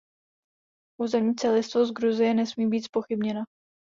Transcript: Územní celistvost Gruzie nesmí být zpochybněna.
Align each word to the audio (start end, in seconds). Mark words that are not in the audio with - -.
Územní 1.01 1.35
celistvost 1.35 1.93
Gruzie 1.93 2.33
nesmí 2.33 2.67
být 2.69 2.81
zpochybněna. 2.85 3.41